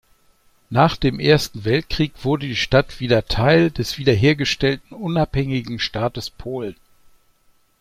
[0.71, 6.75] Nach dem Ersten Weltkrieg wurde die Stadt wieder Teil des wiederhergestellten unabhängigen Staates Polen.